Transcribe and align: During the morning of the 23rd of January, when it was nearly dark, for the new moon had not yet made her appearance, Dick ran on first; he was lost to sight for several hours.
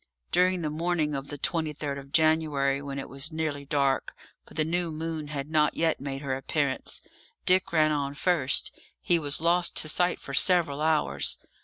During 0.31 0.63
the 0.63 0.71
morning 0.71 1.13
of 1.13 1.27
the 1.27 1.37
23rd 1.37 1.99
of 1.99 2.11
January, 2.11 2.81
when 2.81 2.97
it 2.97 3.07
was 3.07 3.31
nearly 3.31 3.65
dark, 3.65 4.15
for 4.43 4.55
the 4.55 4.65
new 4.65 4.91
moon 4.91 5.27
had 5.27 5.47
not 5.51 5.75
yet 5.77 6.01
made 6.01 6.23
her 6.23 6.33
appearance, 6.33 7.01
Dick 7.45 7.71
ran 7.71 7.91
on 7.91 8.15
first; 8.15 8.73
he 8.99 9.19
was 9.19 9.41
lost 9.41 9.77
to 9.77 9.87
sight 9.87 10.19
for 10.19 10.33
several 10.33 10.81
hours. 10.81 11.37